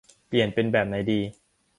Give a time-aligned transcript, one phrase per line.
[0.27, 1.19] เปลี่ยนเป็นแบบไหนดี